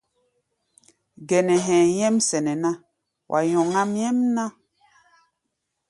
Gɛnɛ 1.27 1.55
hɛ̧ɛ̧ 1.65 1.89
nyɛ́m 1.95 2.15
sɛnɛ 2.27 2.53
ná, 2.63 2.71
wa 3.29 3.39
nyɔŋáʼm 3.49 3.89
nyɛ́mná. 3.95 4.45